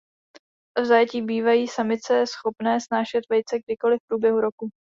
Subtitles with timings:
[0.77, 4.69] V zajetí bývají samice schopné snášet vejce kdykoli v průběhu roku.